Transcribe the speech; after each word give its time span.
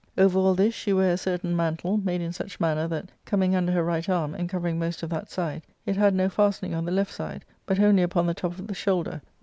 Over 0.17 0.39
all 0.39 0.55
this 0.55 0.73
she 0.73 0.93
ware 0.93 1.11
a 1.11 1.15
certain 1.17 1.55
mantle, 1.55 1.97
made 1.97 2.21
in 2.21 2.33
such 2.33 2.59
manner 2.59 2.87
that, 2.87 3.11
coming 3.23 3.53
under 3.55 3.71
her 3.71 3.83
right 3.83 4.09
arm, 4.09 4.33
and 4.33 4.49
covering 4.49 4.79
most 4.79 5.01
o^that 5.01 5.29
side, 5.29 5.61
it 5.85 5.95
had 5.95 6.15
no 6.15 6.27
fastening 6.27 6.73
on 6.73 6.85
the 6.85 6.91
left 6.91 7.13
side, 7.13 7.45
but 7.67 7.79
only 7.79 8.01
upon 8.01 8.25
the 8.25 8.33
top 8.33 8.57
of 8.57 8.65
the 8.65 8.73
shoulder, 8.73 9.11
where 9.11 9.15
l 9.19 9.23
lu... 9.25 9.29